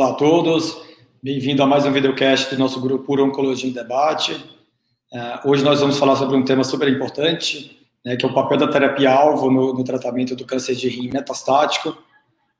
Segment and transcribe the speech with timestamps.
[0.00, 0.80] Olá a todos,
[1.22, 4.32] bem-vindo a mais um videocast do nosso grupo Oncologia em Debate.
[5.12, 8.56] Uh, hoje nós vamos falar sobre um tema super importante, né, que é o papel
[8.56, 11.94] da terapia-alvo no, no, tratamento do câncer de rim metastático.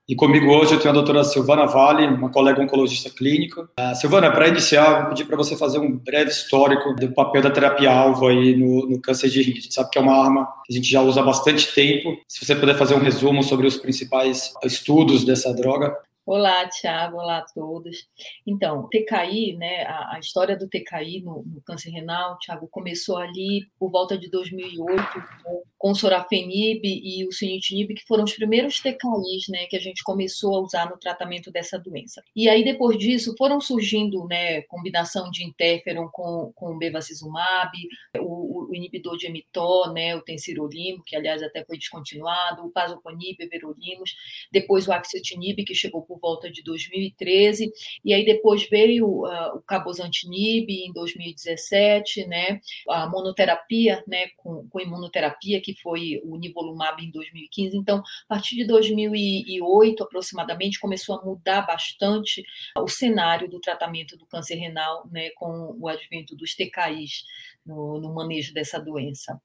[0.07, 3.63] E comigo hoje eu tenho a doutora Silvana Vale, uma colega oncologista clínica.
[3.63, 7.51] Uh, Silvana, para iniciar, vou pedir para você fazer um breve histórico do papel da
[7.51, 9.53] terapia-alvo aí no, no, câncer de rim.
[9.53, 12.19] A gente sabe que é uma arma que a gente já usa há bastante tempo.
[12.29, 15.97] Se você puder fazer um resumo sobre os principais estudos dessa droga.
[16.33, 18.09] Olá, Tiago, olá a todos.
[18.47, 23.69] Então, TKI, né, a, a história do TKI no, no câncer renal, Tiago, começou ali
[23.81, 25.03] por volta de 2008,
[25.43, 30.03] com o sorafenib e o sunitinib, que foram os primeiros TKIs, né, que a gente
[30.03, 32.23] começou a usar no tratamento dessa doença.
[32.37, 37.73] E aí, depois disso, foram surgindo, né, combinação de interferon com, com bevacizumab,
[38.19, 43.37] o, o inibidor de emitó, né, o tensirolimbo, que, aliás, até foi descontinuado, o pazopanib,
[43.41, 44.15] everolimus,
[44.53, 47.73] depois o axitinib, que chegou por volta de 2013,
[48.05, 54.81] e aí depois veio uh, o cabozantinib em 2017, né, a monoterapia, né, com, com
[54.81, 57.77] imunoterapia, que foi o nivolumab em 2015.
[57.77, 62.43] Então, a partir de 2008, aproximadamente, começou a mudar bastante
[62.77, 67.25] o cenário do tratamento do câncer renal, né, com o advento dos TKIs
[67.65, 69.41] no, no manejo dessa doença.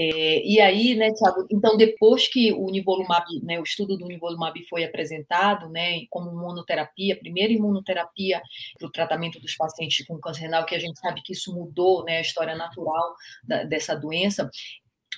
[0.00, 4.54] É, e aí, né, Thiago, então depois que o nivolumab, né, o estudo do nivolumab
[4.68, 8.40] foi apresentado, né, como monoterapia, primeira imunoterapia
[8.78, 12.04] para o tratamento dos pacientes com câncer renal, que a gente sabe que isso mudou,
[12.04, 14.50] né, a história natural da, dessa doença,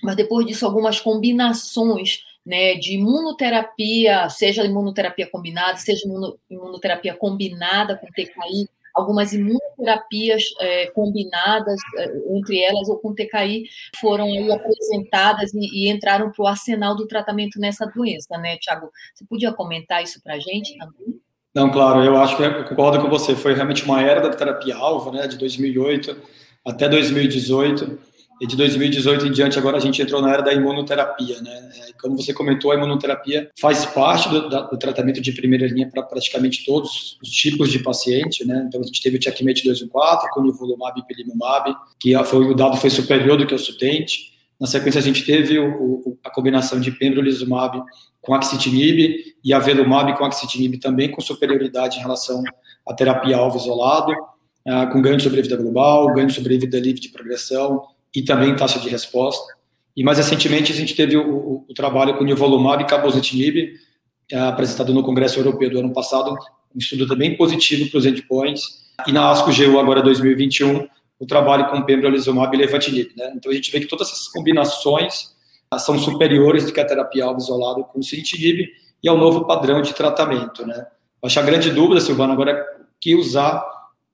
[0.02, 6.02] mas depois disso algumas combinações né, de imunoterapia, seja imunoterapia combinada, seja
[6.50, 13.64] imunoterapia combinada com TKI, algumas imunoterapias é, combinadas é, entre elas ou com TKI
[14.00, 18.90] foram aí apresentadas e, e entraram para o arsenal do tratamento nessa doença, né, Tiago?
[19.14, 21.20] Você podia comentar isso para a gente também?
[21.54, 23.34] Não, claro, eu acho que eu concordo com você.
[23.34, 26.16] Foi realmente uma era da terapia-alvo, né, de 2008
[26.64, 28.09] até 2018
[28.40, 31.70] e de 2018 em diante, agora a gente entrou na era da imunoterapia, né?
[31.74, 36.02] É, como você comentou, a imunoterapia faz parte do, do tratamento de primeira linha para
[36.02, 38.64] praticamente todos os tipos de paciente, né?
[38.66, 42.78] Então a gente teve o Checkmate 214 com nivolumab e ipilimumab, que foi, o dado
[42.78, 44.32] foi superior do que o Sutente.
[44.58, 47.82] Na sequência a gente teve o, o, a combinação de pembrolizumab
[48.22, 52.42] com axitinib e avelumab com axitinib também com superioridade em relação
[52.88, 57.10] à terapia alvo isolado, uh, com ganho de sobrevida global, ganho de sobrevida livre de
[57.10, 57.82] progressão,
[58.14, 59.54] e também taxa de resposta.
[59.96, 63.72] E mais recentemente a gente teve o, o, o trabalho com o nivolumab e cabozantinib,
[64.30, 66.36] é, apresentado no Congresso Europeu do ano passado,
[66.74, 68.62] um estudo também positivo para os endpoints.
[69.06, 70.86] E na ASCO-GU agora 2021,
[71.18, 73.10] o trabalho com pembrolizumab e levantinib.
[73.16, 73.32] Né?
[73.34, 75.34] Então a gente vê que todas essas combinações
[75.70, 78.68] ah, são superiores do que a terapia alvo isolada com sunitinib
[79.02, 80.66] e ao novo padrão de tratamento.
[80.66, 80.86] Né?
[81.22, 82.64] Acho a grande dúvida, Silvana, agora é
[83.00, 83.64] que usar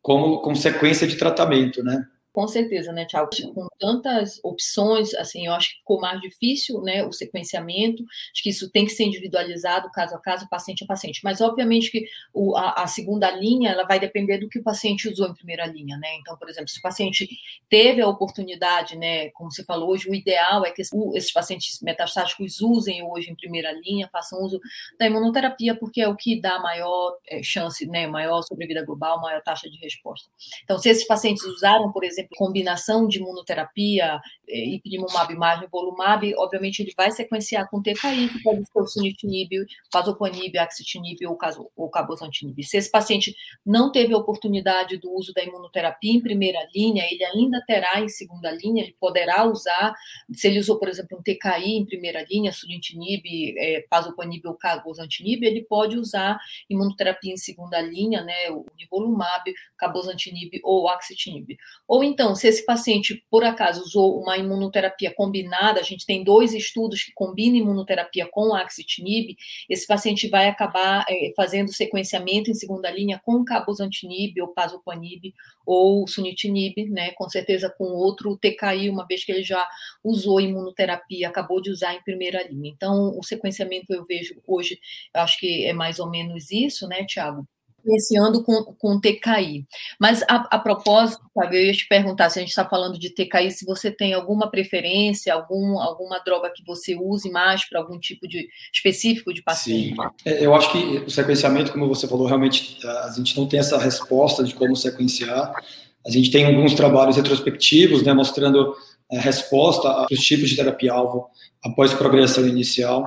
[0.02, 2.06] como, como sequência de tratamento, né?
[2.36, 3.30] Com certeza, né, Tiago?
[3.54, 8.04] Com tantas opções, assim, eu acho que ficou mais difícil, né, o sequenciamento.
[8.30, 11.22] Acho que isso tem que ser individualizado caso a caso, paciente a paciente.
[11.24, 12.04] Mas, obviamente, que
[12.34, 15.64] o, a, a, segunda linha, ela vai depender do que o paciente usou em primeira
[15.64, 16.14] linha, né?
[16.20, 17.26] Então, por exemplo, se o paciente
[17.70, 22.60] teve a oportunidade, né, como você falou hoje, o ideal é que esses pacientes metastáticos
[22.60, 24.60] usem hoje em primeira linha, façam uso
[24.98, 29.40] da imunoterapia, porque é o que dá maior é, chance, né, maior sobrevida global, maior
[29.40, 30.28] taxa de resposta.
[30.64, 36.80] Então, se esses pacientes usaram, por exemplo, combinação de imunoterapia, eh, ipilimumab mais nivolumab, obviamente
[36.80, 41.38] ele vai sequenciar com TKI, que pode ser o sunitinib, pazopanib, axitinib ou,
[41.76, 42.62] ou cabozantinib.
[42.62, 43.34] Se esse paciente
[43.64, 48.08] não teve a oportunidade do uso da imunoterapia em primeira linha, ele ainda terá em
[48.08, 49.94] segunda linha, ele poderá usar,
[50.32, 53.24] se ele usou, por exemplo, um TKI em primeira linha, sunitinib,
[53.58, 56.38] é, pazopanib ou cabozantinib, ele pode usar
[56.68, 61.56] imunoterapia em segunda linha, né, o nivolumab, cabozantinib ou axitinib.
[61.86, 66.54] Ou então, se esse paciente, por acaso, usou uma imunoterapia combinada, a gente tem dois
[66.54, 69.36] estudos que combinam imunoterapia com axitinib,
[69.68, 75.34] esse paciente vai acabar é, fazendo sequenciamento em segunda linha com cabozantinib ou pazopanib
[75.66, 79.68] ou sunitinib, né, com certeza com outro TKI, uma vez que ele já
[80.02, 82.72] usou imunoterapia, acabou de usar em primeira linha.
[82.74, 84.78] Então, o sequenciamento eu vejo hoje,
[85.14, 87.46] eu acho que é mais ou menos isso, né, Tiago?
[87.86, 89.66] Influenciando com, com TKI.
[89.98, 93.10] Mas, a, a propósito, sabe, eu ia te perguntar se a gente está falando de
[93.10, 97.98] TKI, se você tem alguma preferência, algum, alguma droga que você use mais para algum
[97.98, 99.94] tipo de específico de paciente?
[99.94, 103.60] Sim, é, eu acho que o sequenciamento, como você falou, realmente a gente não tem
[103.60, 105.54] essa resposta de como sequenciar.
[106.06, 108.74] A gente tem alguns trabalhos retrospectivos, né, mostrando
[109.12, 111.28] a resposta para os tipos de terapia-alvo
[111.64, 113.04] após progressão inicial.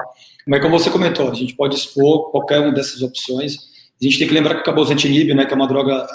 [0.47, 3.68] Mas como você comentou, a gente pode expor qualquer uma dessas opções
[4.01, 6.07] A gente tem que lembrar que o cabozantinib, né, que é uma droga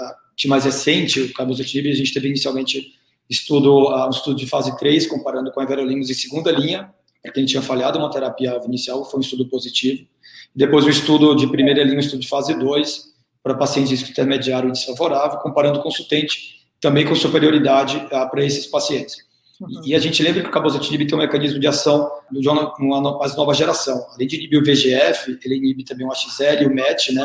[0.47, 2.93] mais recente, o cabozantinib, a gente teve inicialmente
[3.29, 6.91] estudo, um estudo de fase 3, comparando com a everolimus em segunda linha,
[7.23, 10.07] para quem tinha falhado uma terapia inicial, foi um estudo positivo.
[10.55, 14.11] Depois o estudo de primeira linha, um estudo de fase 2, para pacientes de risco
[14.11, 16.35] intermediário e desfavorável, comparando com o SUTENT,
[16.81, 19.17] também com superioridade uh, para esses pacientes.
[19.61, 19.81] Uhum.
[19.85, 23.37] E a gente lembra que o cabozantinib tem um mecanismo de ação de uma mais
[23.37, 24.07] nova geração.
[24.15, 27.25] Além de inibir o VGF, ele inibe também o HZL e o MET, né?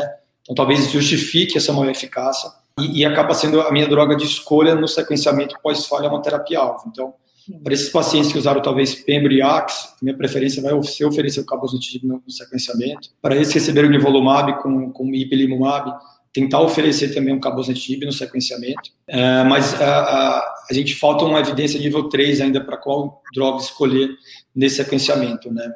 [0.50, 2.50] Então talvez justifique essa maior eficácia
[2.80, 6.84] e, e acaba sendo a minha droga de escolha no sequenciamento pós-falha uma terapia-alvo.
[6.88, 7.14] Então,
[7.62, 11.46] para esses pacientes que usaram talvez Pembro e Ax, minha preferência vai ser oferecer o
[11.46, 13.10] cabozantinib no, no sequenciamento.
[13.22, 15.92] Para esses que receberam o nivolumab com, com ipilimumab,
[16.32, 18.90] tentar oferecer também um cabozantinib no sequenciamento.
[19.06, 23.62] É, mas a, a, a, gente falta uma evidência nível 3 ainda para qual droga
[23.62, 24.10] escolher
[24.54, 25.72] nesse sequenciamento, né?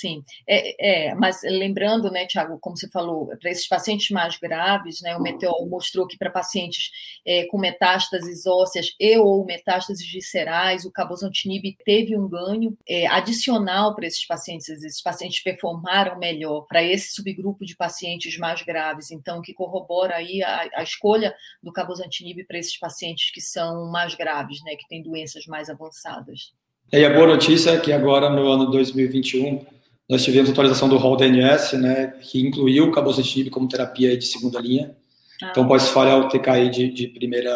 [0.00, 5.02] Sim, é, é, mas lembrando, né, Tiago, como você falou, para esses pacientes mais graves,
[5.02, 6.90] né, o Meteor mostrou que para pacientes
[7.26, 13.94] é, com metástases ósseas e ou metástases viscerais, o cabozantinib teve um ganho é, adicional
[13.94, 16.64] para esses pacientes, esses pacientes performaram melhor.
[16.66, 21.70] Para esse subgrupo de pacientes mais graves, então que corrobora aí a, a escolha do
[21.70, 26.54] cabozantinib para esses pacientes que são mais graves, né, que têm doenças mais avançadas.
[26.90, 29.79] E a boa notícia é que agora no ano 2021
[30.10, 34.58] nós tivemos atualização do rol DNS, né, que incluiu o cabozantinib como terapia de segunda
[34.58, 34.96] linha.
[35.40, 35.48] Ah.
[35.52, 37.52] Então, pode falhar o TKI de, de primeira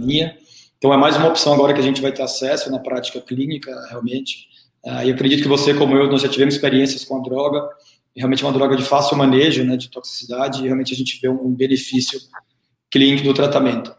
[0.00, 0.36] linha.
[0.76, 3.72] Então, é mais uma opção agora que a gente vai ter acesso na prática clínica,
[3.88, 4.48] realmente.
[4.84, 7.68] Uh, e acredito que você, como eu, nós já tivemos experiências com a droga.
[8.16, 11.28] Realmente é uma droga de fácil manejo, né, de toxicidade, e realmente a gente vê
[11.28, 12.18] um benefício
[12.90, 13.94] clínico do tratamento.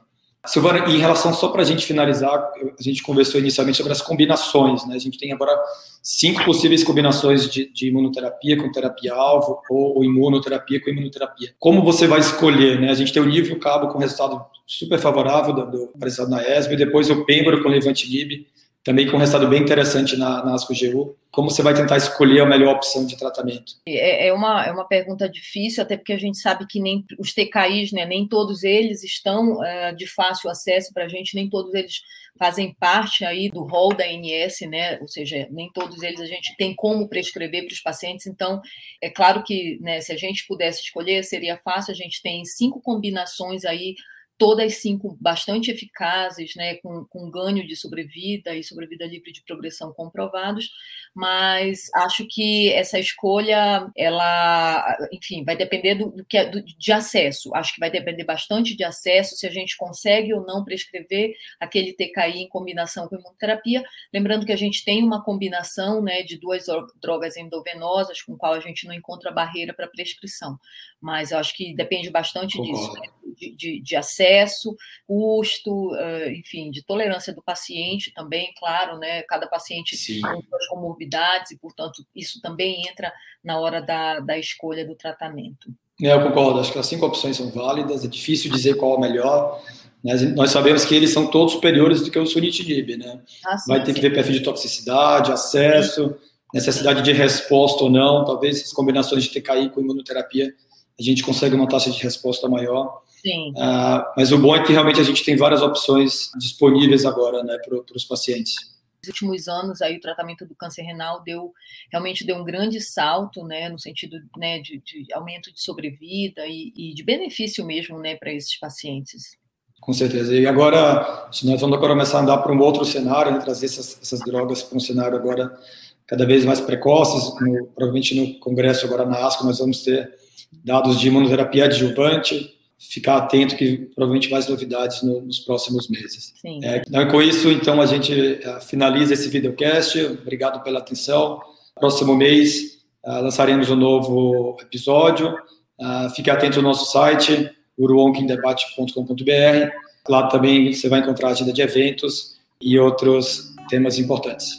[0.50, 4.84] Silvana, em relação só para a gente finalizar, a gente conversou inicialmente sobre as combinações,
[4.88, 4.96] né?
[4.96, 5.56] A gente tem agora
[6.01, 11.54] cinco possíveis combinações de, de imunoterapia com terapia-alvo ou, ou, imunoterapia com imunoterapia.
[11.60, 12.90] Como você vai escolher, né?
[12.90, 16.75] A gente tem o nível cabo com resultado super favorável do, do apresentado na ESB,
[16.75, 18.48] depois o pembro com levantinib,
[18.90, 21.16] também com um resultado bem interessante na, na ASCO-GU.
[21.30, 23.74] Como você vai tentar escolher a melhor opção de tratamento?
[23.88, 27.32] É, é, uma, é uma pergunta difícil, até porque a gente sabe que nem os
[27.32, 31.72] TKIs, né, nem todos eles estão é, de fácil acesso para a gente, nem todos
[31.76, 32.02] eles
[32.40, 36.56] fazem parte aí do rol da ANS, né, ou seja, nem todos eles a gente
[36.58, 38.60] tem como prescrever para os pacientes, então
[39.00, 42.82] é claro que né, se a gente pudesse escolher, seria fácil, a gente tem cinco
[42.82, 43.94] combinações aí
[44.40, 49.92] todas cinco bastante eficazes, né, com, com ganho de sobrevida e sobrevida livre de progressão
[49.92, 50.72] comprovados,
[51.14, 56.92] mas acho que essa escolha, ela, enfim, vai depender do, do que é, do, de
[56.92, 57.54] acesso.
[57.54, 61.92] Acho que vai depender bastante de acesso, se a gente consegue ou não prescrever aquele
[61.92, 63.84] TKI em combinação com imunoterapia.
[64.14, 66.68] Lembrando que a gente tem uma combinação, né, de duas
[67.02, 70.58] drogas endovenosas, com qual a gente não encontra barreira para prescrição.
[71.02, 73.10] Mas eu acho que depende bastante disso, né,
[73.40, 74.76] de, de, de acesso
[75.08, 75.92] custo,
[76.36, 79.24] enfim, de tolerância do paciente também, claro, né?
[79.24, 80.22] Cada paciente Sim.
[80.22, 83.12] com suas comorbidades e, portanto, isso também entra
[83.44, 85.70] na hora da, da escolha do tratamento.
[86.02, 88.98] É, eu concordo, acho que as cinco opções são válidas, é difícil dizer qual é
[88.98, 89.62] o melhor,
[90.04, 93.22] mas nós sabemos que eles são todos superiores do que o sunitinib, né?
[93.46, 93.94] Ah, sim, Vai ter sim.
[93.96, 96.16] que ver perfil de toxicidade, acesso,
[96.54, 100.54] necessidade de resposta ou não, talvez as combinações de TKI com imunoterapia
[101.00, 103.02] a gente consegue uma taxa de resposta maior.
[103.21, 103.52] Sim.
[103.52, 107.57] Uh, mas o bom é que realmente a gente tem várias opções disponíveis agora né,
[107.57, 108.56] para os pacientes.
[109.02, 111.54] Nos últimos anos, aí, o tratamento do câncer renal deu
[111.92, 116.73] realmente deu um grande salto, né, no sentido né, de, de aumento de sobrevida e,
[116.76, 119.38] e de benefício mesmo né, para esses pacientes.
[119.80, 120.35] Com certeza.
[120.35, 123.99] E agora, nós vamos agora começar a andar para um outro cenário, né, trazer essas,
[124.02, 125.57] essas drogas para um cenário agora
[126.06, 127.33] cada vez mais precoces.
[127.40, 130.14] No, provavelmente no congresso agora na ASCO nós vamos ter
[130.52, 136.33] dados de imunoterapia adjuvante, ficar atento que provavelmente mais novidades no, nos próximos meses.
[136.42, 136.59] Sim.
[136.64, 139.98] É, então, com isso, então, a gente uh, finaliza esse videocast.
[140.21, 141.42] Obrigado pela atenção.
[141.78, 145.36] Próximo mês uh, lançaremos um novo episódio.
[145.80, 149.71] Uh, fique atento ao nosso site, uruonkindebate.com.br.
[150.07, 154.57] Lá também você vai encontrar a agenda de eventos e outros temas importantes.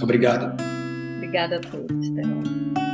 [0.00, 0.54] Obrigado.
[1.16, 2.85] Obrigada a todos.